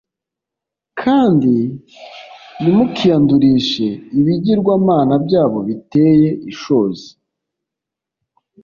kandi 1.01 1.53
ntimukiyandurishe 2.61 3.87
ibigirwamana 4.19 5.13
byabo 5.25 5.57
biteye 5.67 6.29
ishozi 6.51 7.09